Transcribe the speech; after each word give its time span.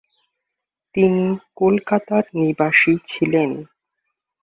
তিনি 0.95 1.25
কলকাতার 1.55 2.23
নিবাসী 2.35 2.93
ছিলেন। 3.09 3.49